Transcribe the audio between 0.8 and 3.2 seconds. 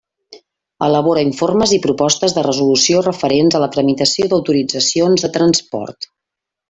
Elabora informes i propostes de resolució